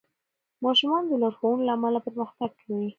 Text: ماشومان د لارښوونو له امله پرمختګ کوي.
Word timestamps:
ماشومان 0.65 1.03
د 1.07 1.11
لارښوونو 1.21 1.63
له 1.67 1.73
امله 1.77 1.99
پرمختګ 2.07 2.49
کوي. 2.61 2.87